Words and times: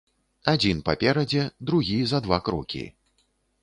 Адзін 0.53 0.79
паперадзе, 0.87 1.45
другі 1.71 2.01
за 2.15 2.25
два 2.27 2.45
крокі. 2.49 2.87